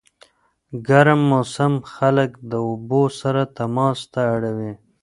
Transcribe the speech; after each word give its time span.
ګرم 0.87 1.21
موسم 1.31 1.73
خلک 1.93 2.31
د 2.51 2.51
اوبو 2.67 3.01
سره 3.19 3.41
تماس 3.57 3.99
ته 4.13 4.21
اړوي. 4.35 4.73